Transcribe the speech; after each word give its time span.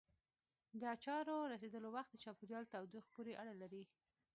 د 0.79 0.81
اچارو 0.95 1.37
رسېدلو 1.53 1.89
وخت 1.95 2.09
د 2.13 2.17
چاپېریال 2.23 2.63
تودوخې 2.71 3.09
پورې 3.15 3.33
اړه 3.41 3.53
لري. 3.61 3.83